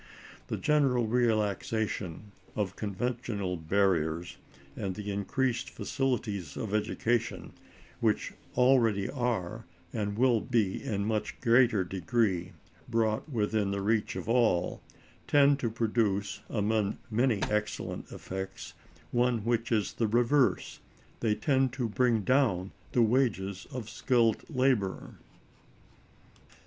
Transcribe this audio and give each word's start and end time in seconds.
The 0.47 0.57
general 0.57 1.05
relaxation 1.05 2.31
of 2.55 2.75
conventional 2.75 3.55
barriers, 3.55 4.37
and 4.75 4.95
the 4.95 5.11
increased 5.11 5.69
facilities 5.69 6.57
of 6.57 6.73
education 6.73 7.53
which 7.99 8.33
already 8.57 9.07
are, 9.07 9.65
and 9.93 10.17
will 10.17 10.41
be 10.41 10.83
in 10.83 11.03
a 11.03 11.05
much 11.05 11.39
greater 11.39 11.83
degree, 11.83 12.53
brought 12.89 13.29
within 13.29 13.69
the 13.69 13.83
reach 13.83 14.15
of 14.15 14.27
all, 14.27 14.81
tend 15.27 15.59
to 15.59 15.69
produce, 15.69 16.41
among 16.49 16.97
many 17.11 17.43
excellent 17.43 18.11
effects, 18.11 18.73
one 19.11 19.45
which 19.45 19.71
is 19.71 19.93
the 19.93 20.07
reverse: 20.07 20.79
they 21.19 21.35
tend 21.35 21.73
to 21.73 21.87
bring 21.87 22.21
down 22.21 22.71
the 22.93 23.03
wages 23.03 23.67
of 23.71 23.87
skilled 23.87 24.43
labor. 24.49 25.19